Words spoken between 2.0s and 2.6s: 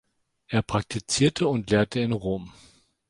Rom.